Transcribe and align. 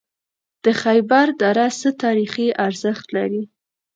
د 0.63 0.65
خیبر 0.81 1.25
دره 1.41 1.67
څه 1.79 1.89
تاریخي 2.03 2.47
ارزښت 2.65 3.05
لري؟ 3.17 3.43